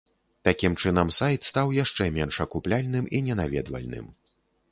[0.47, 4.09] Такім чынам, сайт стаў яшчэ менш акупляльным і ненаведвальным.